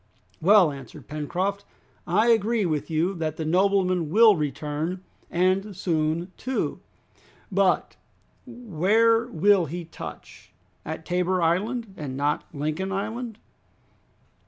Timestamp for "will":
4.09-4.35, 9.27-9.67